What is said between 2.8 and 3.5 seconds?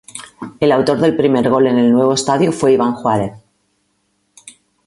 Juárez.